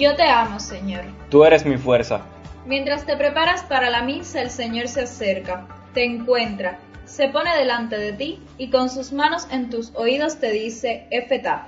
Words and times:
Yo 0.00 0.16
te 0.16 0.22
amo, 0.22 0.58
Señor. 0.58 1.04
Tú 1.28 1.44
eres 1.44 1.66
mi 1.66 1.76
fuerza. 1.76 2.22
Mientras 2.64 3.04
te 3.04 3.16
preparas 3.18 3.62
para 3.64 3.90
la 3.90 4.02
misa, 4.02 4.40
el 4.40 4.50
Señor 4.50 4.88
se 4.88 5.02
acerca, 5.02 5.66
te 5.92 6.04
encuentra, 6.04 6.78
se 7.04 7.28
pone 7.28 7.54
delante 7.56 7.98
de 7.98 8.12
ti 8.14 8.42
y 8.56 8.70
con 8.70 8.88
sus 8.88 9.12
manos 9.12 9.46
en 9.50 9.68
tus 9.68 9.94
oídos 9.94 10.38
te 10.38 10.52
dice, 10.52 11.06
Efetá. 11.10 11.66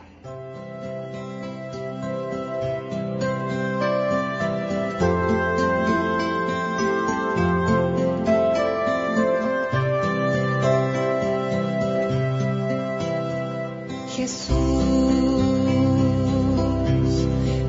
Jesús, 14.16 14.52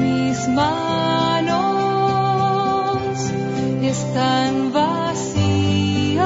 Mis 0.00 0.48
manos 0.48 1.50
están 3.82 4.72
vacías. 4.72 6.22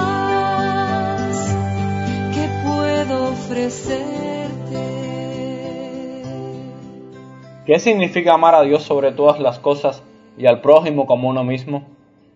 ¿Qué 2.33 2.49
puedo 2.65 3.33
ofrecerte? 3.33 4.34
¿Qué 7.67 7.79
significa 7.79 8.35
amar 8.35 8.55
a 8.55 8.63
Dios 8.63 8.83
sobre 8.83 9.13
todas 9.13 9.41
las 9.41 9.59
cosas 9.59 10.03
y 10.37 10.45
al 10.47 10.61
prójimo 10.61 11.07
como 11.07 11.31
uno 11.31 11.45
mismo? 11.45 11.87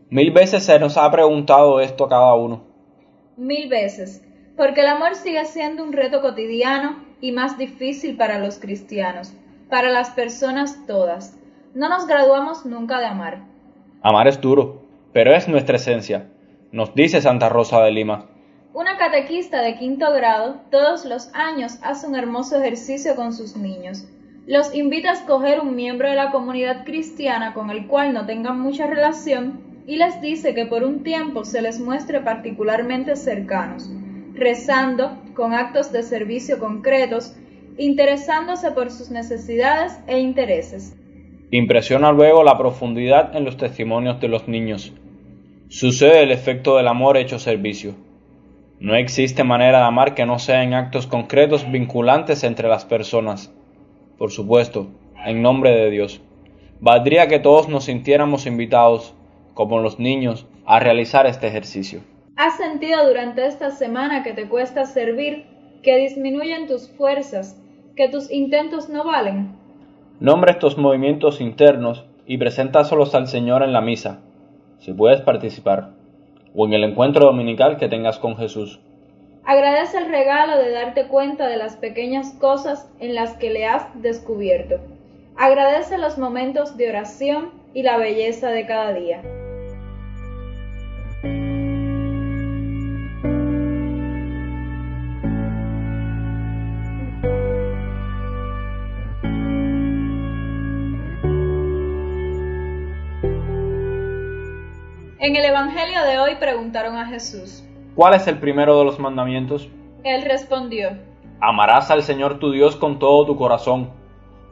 Mil 0.09 0.31
veces 0.31 0.65
se 0.65 0.79
nos 0.79 0.97
ha 0.97 1.11
preguntado 1.11 1.81
esto 1.81 2.05
a 2.05 2.09
cada 2.09 2.35
uno. 2.35 2.63
Mil 3.37 3.69
veces, 3.69 4.25
porque 4.57 4.81
el 4.81 4.87
amor 4.87 5.17
sigue 5.17 5.45
siendo 5.45 5.85
un 5.85 5.93
reto 5.93 6.23
cotidiano 6.23 7.05
y 7.21 7.33
más 7.33 7.59
difícil 7.59 8.17
para 8.17 8.39
los 8.39 8.59
cristianos, 8.59 9.35
para 9.69 9.91
las 9.91 10.09
personas 10.11 10.87
todas. 10.87 11.39
No 11.75 11.91
nos 11.91 12.07
graduamos 12.07 12.65
nunca 12.65 12.99
de 12.99 13.07
amar. 13.07 13.43
Amar 14.01 14.29
es 14.29 14.41
duro, 14.41 14.81
pero 15.13 15.35
es 15.35 15.47
nuestra 15.47 15.77
esencia, 15.77 16.31
nos 16.73 16.95
dice 16.95 17.21
Santa 17.21 17.51
Rosa 17.51 17.83
de 17.83 17.91
Lima. 17.91 18.31
Una 18.73 18.97
catequista 18.97 19.61
de 19.61 19.77
quinto 19.77 20.11
grado 20.11 20.57
todos 20.71 21.05
los 21.05 21.29
años 21.35 21.79
hace 21.83 22.07
un 22.07 22.17
hermoso 22.17 22.57
ejercicio 22.57 23.15
con 23.15 23.35
sus 23.35 23.57
niños. 23.57 24.07
Los 24.49 24.75
invita 24.75 25.11
a 25.11 25.13
escoger 25.13 25.61
un 25.61 25.77
miembro 25.77 26.09
de 26.09 26.17
la 26.17 26.31
comunidad 26.31 26.87
cristiana 26.87 27.53
con 27.53 27.69
el 27.69 27.87
cual 27.87 28.15
no 28.15 28.25
tengan 28.25 28.59
mucha 28.59 28.87
relación 28.87 29.61
y 29.87 29.97
les 29.97 30.23
dice 30.23 30.55
que 30.55 30.65
por 30.65 30.85
un 30.85 31.03
tiempo 31.03 31.45
se 31.45 31.61
les 31.61 31.79
muestre 31.79 32.21
particularmente 32.21 33.15
cercanos, 33.17 33.91
rezando 34.33 35.19
con 35.35 35.53
actos 35.53 35.93
de 35.93 36.03
servicio 36.03 36.59
concretos, 36.59 37.37
interesándose 37.77 38.71
por 38.71 38.91
sus 38.91 39.11
necesidades 39.11 40.01
e 40.07 40.19
intereses. 40.19 40.97
Impresiona 41.51 42.11
luego 42.11 42.43
la 42.43 42.57
profundidad 42.57 43.37
en 43.37 43.45
los 43.45 43.59
testimonios 43.59 44.19
de 44.19 44.29
los 44.29 44.49
niños. 44.49 44.95
Sucede 45.69 46.23
el 46.23 46.31
efecto 46.31 46.79
del 46.79 46.89
amor 46.89 47.19
hecho 47.19 47.39
servicio. 47.39 47.97
No 48.81 48.95
existe 48.95 49.45
manera 49.45 49.81
de 49.81 49.85
amar 49.85 50.15
que 50.15 50.25
no 50.25 50.39
sea 50.39 50.63
en 50.63 50.73
actos 50.73 51.07
concretos 51.07 51.71
vinculantes 51.71 52.45
entre 52.45 52.67
las 52.67 52.87
personas. 52.87 53.53
Por 54.19 54.33
supuesto, 54.33 54.89
en 55.25 55.43
nombre 55.43 55.71
de 55.71 55.91
Dios. 55.91 56.21
Valdría 56.81 57.29
que 57.29 57.39
todos 57.39 57.69
nos 57.69 57.85
sintiéramos 57.85 58.47
invitados, 58.47 59.15
como 59.55 59.79
los 59.79 60.01
niños, 60.01 60.47
a 60.67 60.81
realizar 60.81 61.27
este 61.27 61.47
ejercicio. 61.47 62.01
¿Has 62.37 62.57
sentido 62.57 63.07
durante 63.07 63.47
esta 63.47 63.71
semana 63.71 64.25
que 64.25 64.33
te 64.33 64.49
cuesta 64.49 64.87
servir, 64.87 65.47
que 65.83 65.97
disminuyen 65.97 66.67
tus 66.67 66.89
fuerzas, 66.91 67.61
que 67.97 68.09
tus 68.09 68.31
intentos 68.31 68.89
no 68.89 69.05
valen? 69.05 69.57
Nombra 70.21 70.53
estos 70.53 70.77
movimientos 70.77 71.41
internos 71.41 72.05
y 72.27 72.39
preséntaselos 72.39 73.15
al 73.15 73.29
Señor 73.29 73.63
en 73.63 73.73
la 73.73 73.81
misa, 73.81 74.21
si 74.79 74.93
puedes 74.93 75.21
participar, 75.21 75.91
o 76.55 76.67
en 76.67 76.75
el 76.75 76.83
encuentro 76.85 77.27
dominical 77.27 77.77
que 77.77 77.89
tengas 77.89 78.19
con 78.19 78.37
Jesús. 78.37 78.81
Agradece 79.49 79.97
el 79.97 80.11
regalo 80.11 80.59
de 80.59 80.73
darte 80.73 81.07
cuenta 81.07 81.47
de 81.47 81.57
las 81.57 81.75
pequeñas 81.75 82.35
cosas 82.35 82.87
en 83.01 83.15
las 83.15 83.33
que 83.39 83.49
le 83.49 83.65
has 83.65 83.87
descubierto. 83.95 84.79
Agradece 85.39 85.97
los 85.97 86.19
momentos 86.19 86.77
de 86.77 86.91
oración 86.91 87.51
y 87.73 87.83
la 87.83 87.97
belleza 87.97 88.51
de 88.51 88.67
cada 88.67 88.93
día. 88.93 89.23
En 105.21 105.37
el 105.37 105.45
Evangelio 105.47 106.05
de 106.05 106.19
hoy 106.19 106.35
preguntaron 106.35 106.97
a 106.97 107.07
Jesús. 107.07 107.65
¿Cuál 107.99 108.15
es 108.15 108.29
el 108.29 108.39
primero 108.39 108.79
de 108.79 108.85
los 108.85 109.01
mandamientos? 109.01 109.69
Él 110.05 110.23
respondió, 110.23 110.91
Amarás 111.41 111.91
al 111.91 112.05
Señor 112.05 112.39
tu 112.39 112.53
Dios 112.53 112.77
con 112.77 113.01
todo 113.01 113.27
tu 113.27 113.35
corazón, 113.35 113.91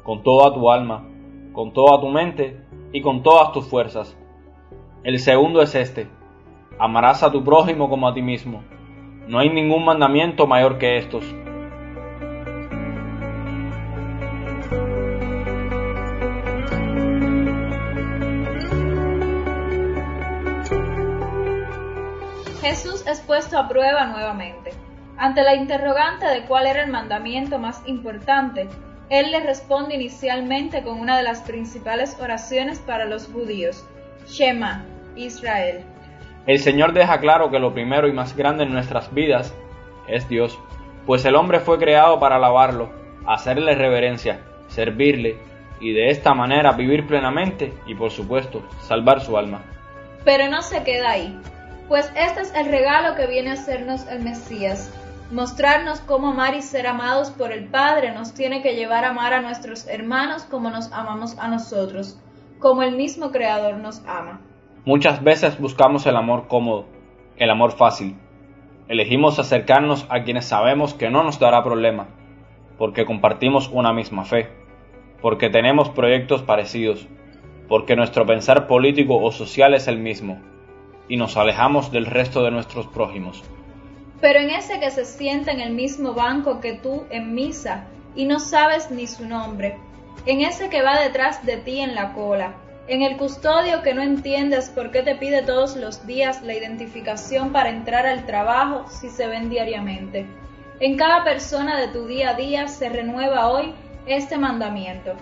con 0.03 0.25
toda 0.25 0.53
tu 0.53 0.69
alma, 0.69 1.07
con 1.53 1.73
toda 1.73 2.01
tu 2.01 2.09
mente 2.09 2.61
y 2.93 3.03
con 3.03 3.23
todas 3.23 3.53
tus 3.53 3.65
fuerzas. 3.69 4.19
El 5.05 5.21
segundo 5.21 5.62
es 5.62 5.77
este, 5.77 6.09
amarás 6.81 7.23
a 7.23 7.31
tu 7.31 7.45
prójimo 7.45 7.89
como 7.89 8.09
a 8.09 8.15
ti 8.15 8.21
mismo. 8.21 8.65
No 9.29 9.39
hay 9.39 9.49
ningún 9.49 9.84
mandamiento 9.84 10.49
mayor 10.49 10.78
que 10.78 10.97
estos. 10.97 11.25
Jesús 22.66 23.06
es 23.06 23.21
puesto 23.21 23.56
a 23.60 23.69
prueba 23.69 24.06
nuevamente. 24.06 24.72
Ante 25.16 25.44
la 25.44 25.54
interrogante 25.54 26.27
de 26.27 26.43
cuál 26.47 26.66
era 26.66 26.82
el 26.82 26.91
mandamiento 26.91 27.60
más 27.60 27.81
importante, 27.87 28.69
él 29.09 29.31
le 29.31 29.38
responde 29.38 29.94
inicialmente 29.94 30.82
con 30.82 30.99
una 30.99 31.16
de 31.16 31.22
las 31.22 31.43
principales 31.43 32.16
oraciones 32.21 32.81
para 32.81 33.04
los 33.04 33.28
judíos, 33.28 33.87
Shema, 34.27 34.84
Israel. 35.15 35.84
El 36.49 36.59
Señor 36.59 36.93
deja 36.93 37.21
claro 37.21 37.53
que 37.53 37.60
lo 37.60 37.72
primero 37.72 38.09
y 38.09 38.12
más 38.12 38.37
grande 38.37 38.65
en 38.65 38.72
nuestras 38.72 39.15
vidas 39.15 39.54
es 40.09 40.28
Dios, 40.28 40.59
pues 41.06 41.25
el 41.25 41.37
hombre 41.37 41.60
fue 41.60 41.78
creado 41.78 42.19
para 42.19 42.34
alabarlo, 42.34 42.91
hacerle 43.28 43.77
reverencia, 43.77 44.41
servirle 44.66 45.38
y 45.78 45.93
de 45.93 46.10
esta 46.10 46.34
manera 46.34 46.72
vivir 46.72 47.06
plenamente 47.06 47.72
y 47.87 47.94
por 47.94 48.10
supuesto 48.10 48.69
salvar 48.81 49.21
su 49.21 49.38
alma. 49.38 49.62
Pero 50.25 50.48
no 50.48 50.62
se 50.62 50.83
queda 50.83 51.10
ahí, 51.10 51.38
pues 51.88 52.12
este 52.16 52.41
es 52.41 52.54
el 52.54 52.66
regalo 52.66 53.14
que 53.14 53.26
viene 53.26 53.50
a 53.50 53.54
hacernos 53.54 54.06
el 54.08 54.22
Mesías. 54.22 54.92
Mostrarnos 55.30 56.00
cómo 56.00 56.28
amar 56.28 56.54
y 56.54 56.62
ser 56.62 56.86
amados 56.86 57.30
por 57.30 57.52
el 57.52 57.64
Padre 57.64 58.12
nos 58.12 58.34
tiene 58.34 58.62
que 58.62 58.74
llevar 58.74 59.04
a 59.04 59.10
amar 59.10 59.32
a 59.32 59.41
nuestros 59.41 59.86
hermanos 59.88 60.44
como 60.44 60.70
nos 60.70 60.92
amamos 60.92 61.38
a 61.38 61.48
nosotros, 61.48 62.20
como 62.58 62.82
el 62.82 62.97
mismo 62.97 63.30
Creador 63.30 63.76
nos 63.76 64.04
ama. 64.06 64.41
Muchas 64.84 65.22
veces 65.22 65.58
buscamos 65.58 66.06
el 66.06 66.16
amor 66.16 66.47
cómodo, 66.47 66.86
el 67.36 67.50
amor 67.50 67.72
fácil. 67.72 68.16
Elegimos 68.88 69.39
acercarnos 69.39 70.06
a 70.10 70.22
quienes 70.22 70.47
sabemos 70.47 70.94
que 70.94 71.10
no 71.10 71.24
nos 71.24 71.41
dará 71.41 71.65
problema, 71.65 72.06
porque 72.78 73.04
compartimos 73.04 73.68
una 73.72 73.92
misma 73.92 74.24
fe, 74.24 74.48
porque 75.21 75.50
tenemos 75.50 75.91
proyectos 75.91 76.42
parecidos, 76.42 77.09
porque 77.68 77.97
nuestro 77.97 78.27
pensar 78.27 78.68
político 78.68 79.16
o 79.16 79.32
social 79.32 79.74
es 79.74 79.89
el 79.89 79.98
mismo, 79.98 80.41
y 81.08 81.16
nos 81.16 81.36
alejamos 81.36 81.92
del 81.92 82.06
resto 82.06 82.42
de 82.42 82.50
nuestros 82.50 82.86
prójimos. 82.86 83.42
Pero 84.20 84.41
en 84.41 84.50
ese 84.50 84.80
que 84.80 84.91
se 84.91 85.04
sienta 85.04 85.53
en 85.53 85.60
el 85.60 85.72
mismo 85.72 86.14
banco 86.14 86.60
que 86.60 86.74
tú 86.74 87.04
en 87.10 87.34
misa 87.34 87.84
y 88.14 88.24
no 88.24 88.41
sabes 88.41 88.91
ni 88.91 89.06
su 89.06 89.26
nombre, 89.26 89.78
en 90.24 90.41
ese 90.41 90.68
que 90.68 90.82
va 90.82 91.00
detrás 91.00 91.44
de 91.44 91.58
ti 91.58 91.80
en 91.80 91.94
la 91.94 92.12
cola, 92.12 92.54
en 92.88 93.03
el 93.03 93.16
custodio 93.16 93.82
que 93.82 93.94
no 93.94 94.03
entiendes 94.03 94.70
por 94.70 94.91
qué 94.91 95.03
te 95.03 95.16
pide 95.16 95.42
todos 95.42 95.76
los 95.76 96.06
días 96.06 96.42
la 96.42 96.54
identificación 96.54 97.50
para 97.53 97.70
entrar 97.70 98.06
al 98.06 98.26
trabajo 98.26 98.86
si 98.88 99.08
se 99.08 99.26
ven 99.26 99.50
diariamente. 99.50 100.26
En 100.78 100.97
cada 100.97 101.24
persona 101.24 101.80
de 101.80 101.88
tu 101.88 102.06
día 102.06 102.30
a 102.30 102.34
día 102.34 102.68
se 102.68 102.88
renueva 102.88 103.48
hoy 103.48 103.74
este 104.06 104.38
mandamiento. 104.38 105.14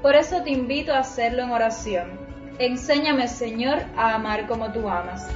Por 0.00 0.16
eso 0.16 0.42
te 0.42 0.50
invito 0.50 0.92
a 0.92 0.98
hacerlo 0.98 1.44
en 1.44 1.50
oración. 1.50 2.21
Enséñame, 2.58 3.28
Señor, 3.28 3.78
a 3.96 4.14
amar 4.14 4.46
como 4.46 4.72
tú 4.72 4.88
amas. 4.88 5.28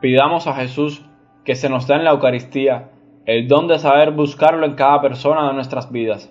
Pidamos 0.00 0.46
a 0.46 0.54
Jesús 0.54 1.02
que 1.44 1.54
se 1.54 1.68
nos 1.68 1.86
da 1.86 1.96
en 1.96 2.04
la 2.04 2.12
Eucaristía 2.12 2.90
el 3.30 3.46
don 3.46 3.68
de 3.68 3.78
saber 3.78 4.10
buscarlo 4.10 4.66
en 4.66 4.74
cada 4.74 5.00
persona 5.00 5.46
de 5.46 5.54
nuestras 5.54 5.92
vidas. 5.92 6.28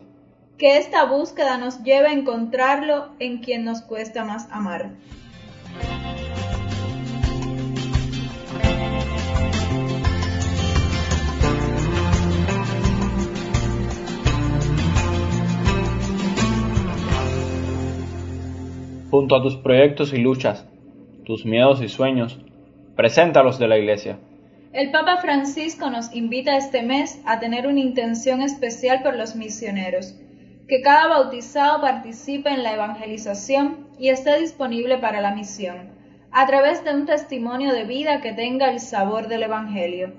Que 0.58 0.78
esta 0.78 1.06
búsqueda 1.06 1.58
nos 1.58 1.82
lleve 1.82 2.08
a 2.08 2.12
encontrarlo 2.12 3.06
en 3.20 3.38
quien 3.38 3.64
nos 3.64 3.82
cuesta 3.82 4.26
más 4.26 4.52
amar. 4.52 4.90
Junto 19.10 19.38
a 19.38 19.42
tus 19.42 19.56
proyectos 19.56 20.12
y 20.12 20.18
luchas, 20.18 20.68
tus 21.24 21.46
miedos 21.46 21.82
y 21.82 21.88
sueños, 21.88 22.38
preséntalos 22.98 23.58
de 23.58 23.70
la 23.70 23.78
Iglesia. 23.78 24.20
El 24.72 24.92
Papa 24.92 25.18
Francisco 25.18 25.90
nos 25.90 26.14
invita 26.14 26.56
este 26.56 26.84
mes 26.84 27.24
a 27.26 27.40
tener 27.40 27.66
una 27.66 27.80
intención 27.80 28.44
especial 28.44 29.02
por 29.02 29.16
los 29.16 29.36
misioneros, 29.36 30.16
que 30.68 30.82
cada 30.82 31.08
bautizado 31.08 31.82
participe 31.82 32.52
en 32.52 32.62
la 32.62 32.74
evangelización 32.74 33.88
y 33.98 34.10
esté 34.10 34.40
disponible 34.40 35.00
para 35.00 35.22
la 35.22 35.34
misión, 35.34 35.90
a 36.32 36.46
través 36.46 36.84
de 36.84 36.94
un 36.94 37.08
testimonio 37.08 37.74
de 37.74 37.86
vida 37.86 38.22
que 38.22 38.32
tenga 38.32 38.70
el 38.70 38.80
sabor 38.80 39.28
del 39.28 39.42
Evangelio. 39.42 40.14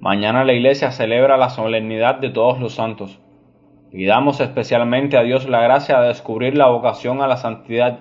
Mañana 0.00 0.44
la 0.44 0.52
Iglesia 0.52 0.92
celebra 0.92 1.38
la 1.38 1.48
solemnidad 1.48 2.16
de 2.16 2.28
todos 2.28 2.60
los 2.60 2.74
santos. 2.74 3.18
Pidamos 3.90 4.38
especialmente 4.40 5.16
a 5.16 5.22
Dios 5.22 5.48
la 5.48 5.62
gracia 5.62 5.98
de 6.00 6.08
descubrir 6.08 6.58
la 6.58 6.68
vocación 6.68 7.22
a 7.22 7.26
la 7.26 7.38
santidad 7.38 8.00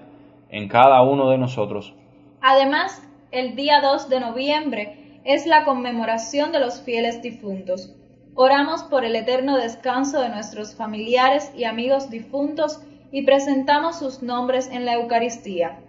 en 0.50 0.68
cada 0.68 1.02
uno 1.02 1.30
de 1.30 1.38
nosotros. 1.38 1.96
Además, 2.42 3.08
el 3.32 3.56
día 3.56 3.80
2 3.80 4.10
de 4.10 4.20
noviembre 4.20 5.03
es 5.26 5.46
la 5.46 5.64
conmemoración 5.64 6.52
de 6.52 6.60
los 6.60 6.82
fieles 6.82 7.22
difuntos. 7.22 7.96
Oramos 8.36 8.84
por 8.84 9.06
el 9.06 9.16
eterno 9.16 9.58
descanso 9.58 10.22
de 10.22 10.30
nuestros 10.30 10.76
familiares 10.76 11.52
y 11.56 11.66
amigos 11.66 12.10
difuntos 12.10 12.82
y 13.12 13.22
presentamos 13.22 14.00
sus 14.00 14.24
nombres 14.24 14.70
en 14.72 14.86
la 14.86 14.96
Eucaristía. 14.96 15.80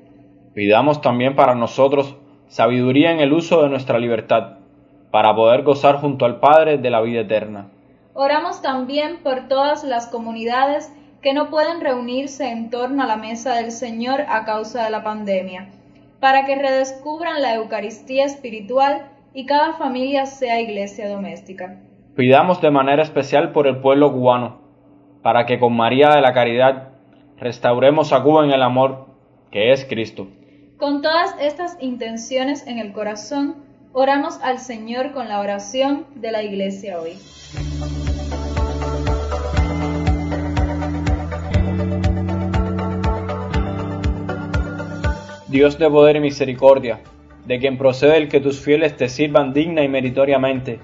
Pidamos 0.53 1.01
también 1.01 1.35
para 1.35 1.55
nosotros 1.55 2.17
sabiduría 2.49 3.11
en 3.11 3.21
el 3.21 3.33
uso 3.33 3.63
de 3.63 3.71
nuestra 3.71 3.99
libertad, 3.99 4.59
para 5.11 5.35
poder 5.35 5.63
gozar 5.63 5.97
junto 5.97 6.27
al 6.27 6.39
Padre 6.39 6.79
de 6.79 6.91
la 6.91 7.01
vida 7.01 7.23
eterna. 7.23 7.69
Oramos 8.13 8.63
también 8.63 9.23
por 9.25 9.49
todas 9.49 9.83
las 9.83 10.07
comunidades 10.07 10.93
que 11.23 11.33
no 11.33 11.51
pueden 11.51 11.81
reunirse 11.81 12.51
en 12.51 12.71
torno 12.71 13.03
a 13.03 13.07
la 13.07 13.17
mesa 13.17 13.55
del 13.55 13.73
Señor 13.73 14.21
a 14.29 14.45
causa 14.45 14.85
de 14.85 14.91
la 14.91 15.03
pandemia, 15.03 15.71
para 16.21 16.45
que 16.45 16.55
redescubran 16.55 17.43
la 17.43 17.55
Eucaristía 17.55 18.25
espiritual 18.25 19.09
y 19.35 19.47
cada 19.47 19.73
familia 19.75 20.27
sea 20.27 20.61
iglesia 20.61 21.09
doméstica. 21.09 21.81
Pidamos 22.15 22.61
de 22.61 22.71
manera 22.71 23.03
especial 23.03 23.51
por 23.51 23.67
el 23.67 23.79
pueblo 23.79 24.13
cubano, 24.13 24.61
para 25.23 25.45
que 25.45 25.59
con 25.59 25.77
María 25.77 26.11
de 26.11 26.21
la 26.21 26.33
Caridad 26.33 26.91
restauremos 27.37 28.13
a 28.13 28.23
Cuba 28.23 28.45
en 28.45 28.53
el 28.53 28.63
amor 28.63 29.07
que 29.51 29.73
es 29.73 29.85
Cristo. 29.85 30.29
Con 30.79 31.03
todas 31.03 31.35
estas 31.41 31.77
intenciones 31.81 32.67
en 32.69 32.79
el 32.79 32.93
corazón, 32.93 33.57
oramos 33.93 34.41
al 34.41 34.61
Señor 34.61 35.13
con 35.13 35.29
la 35.29 35.41
oración 35.41 36.07
de 36.15 36.31
la 36.31 36.45
iglesia 36.45 37.01
hoy. 37.01 37.15
Dios 45.49 45.79
de 45.79 45.89
poder 45.89 46.17
y 46.17 46.21
misericordia, 46.21 47.01
de 47.47 47.59
quien 47.59 47.79
procede 47.79 48.17
el 48.17 48.29
que 48.29 48.41
tus 48.41 48.61
fieles 48.61 48.97
te 48.97 49.09
sirvan 49.09 49.53
digna 49.53 49.83
y 49.83 49.89
meritoriamente. 49.89 50.81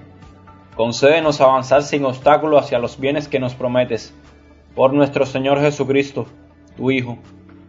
Concédenos 0.75 1.41
avanzar 1.41 1.83
sin 1.83 2.05
obstáculo 2.05 2.57
hacia 2.57 2.79
los 2.79 2.99
bienes 2.99 3.27
que 3.27 3.39
nos 3.39 3.55
prometes, 3.55 4.13
por 4.75 4.93
nuestro 4.93 5.25
Señor 5.25 5.59
Jesucristo, 5.59 6.27
tu 6.77 6.91
Hijo, 6.91 7.17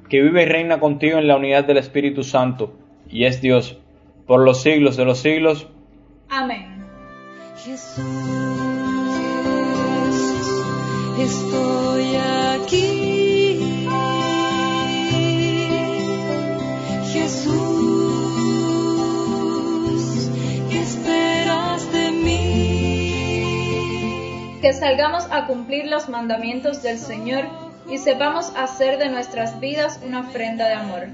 que 0.08 0.22
vive 0.22 0.42
y 0.42 0.46
reina 0.46 0.78
contigo 0.78 1.18
en 1.18 1.26
la 1.26 1.36
unidad 1.36 1.64
del 1.64 1.78
Espíritu 1.78 2.22
Santo, 2.22 2.74
y 3.08 3.24
es 3.24 3.40
Dios, 3.40 3.78
por 4.26 4.40
los 4.40 4.62
siglos 4.62 4.96
de 4.96 5.04
los 5.04 5.18
siglos. 5.18 5.66
Amén. 6.28 6.84
Jesús, 7.56 8.02
estoy 11.18 12.16
aquí. 12.16 13.11
Que 24.62 24.72
salgamos 24.72 25.26
a 25.30 25.46
cumplir 25.46 25.86
los 25.86 26.08
mandamientos 26.08 26.82
del 26.82 26.98
Señor 26.98 27.44
y 27.90 27.98
sepamos 27.98 28.52
hacer 28.56 28.98
de 28.98 29.08
nuestras 29.08 29.58
vidas 29.60 30.00
una 30.06 30.20
ofrenda 30.20 30.68
de 30.68 30.74
amor. 30.74 31.08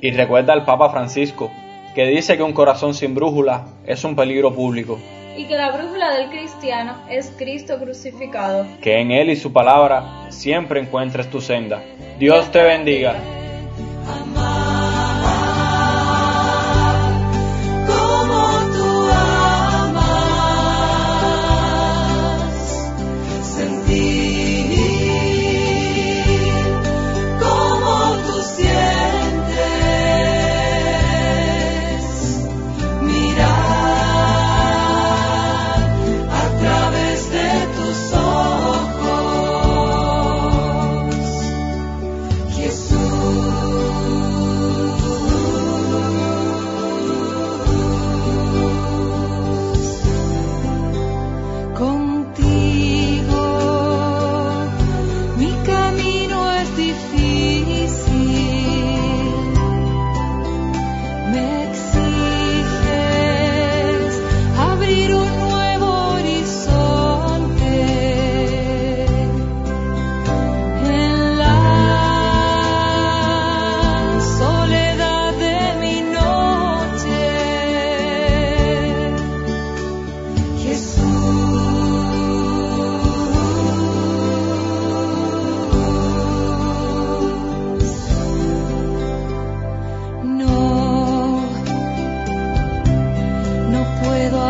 Y 0.00 0.10
recuerda 0.12 0.52
al 0.54 0.64
Papa 0.64 0.90
Francisco, 0.90 1.50
que 1.94 2.06
dice 2.06 2.36
que 2.36 2.42
un 2.42 2.52
corazón 2.54 2.94
sin 2.94 3.14
brújula 3.14 3.66
es 3.86 4.02
un 4.04 4.16
peligro 4.16 4.54
público, 4.54 4.98
Y 5.36 5.44
que 5.44 5.56
la 5.56 5.70
brújula 5.70 6.10
del 6.16 6.30
cristiano 6.30 6.94
es 7.10 7.30
Cristo 7.36 7.78
crucificado. 7.78 8.66
que 8.80 8.98
en 8.98 9.10
Él 9.10 9.28
y 9.28 9.36
su 9.36 9.52
palabra 9.52 10.26
siempre 10.30 10.80
encuentres 10.80 11.28
tu 11.28 11.42
senda. 11.42 11.82
Dios 12.18 12.50
te 12.50 12.62
bendiga. 12.62 13.14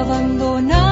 abandonar. 0.01 0.86